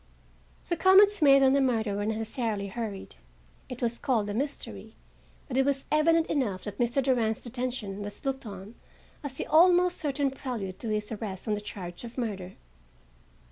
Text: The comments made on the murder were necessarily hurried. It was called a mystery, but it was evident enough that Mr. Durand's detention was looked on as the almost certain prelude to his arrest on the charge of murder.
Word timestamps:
The 0.67 0.75
comments 0.75 1.21
made 1.21 1.43
on 1.43 1.53
the 1.53 1.61
murder 1.61 1.93
were 1.95 2.07
necessarily 2.07 2.69
hurried. 2.69 3.17
It 3.69 3.83
was 3.83 3.99
called 3.99 4.31
a 4.31 4.33
mystery, 4.33 4.95
but 5.47 5.57
it 5.57 5.63
was 5.63 5.85
evident 5.91 6.25
enough 6.25 6.63
that 6.63 6.79
Mr. 6.79 7.03
Durand's 7.03 7.43
detention 7.43 8.01
was 8.01 8.25
looked 8.25 8.47
on 8.47 8.73
as 9.23 9.33
the 9.33 9.45
almost 9.45 9.97
certain 9.97 10.31
prelude 10.31 10.79
to 10.79 10.89
his 10.89 11.11
arrest 11.11 11.47
on 11.47 11.53
the 11.53 11.61
charge 11.61 12.03
of 12.03 12.17
murder. 12.17 12.53